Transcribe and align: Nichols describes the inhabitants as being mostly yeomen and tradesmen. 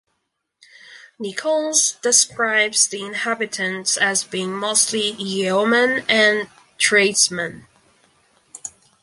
Nichols 1.19 1.99
describes 2.01 2.87
the 2.87 3.03
inhabitants 3.05 3.97
as 3.97 4.23
being 4.23 4.51
mostly 4.51 5.11
yeomen 5.11 6.03
and 6.09 6.49
tradesmen. 6.79 7.67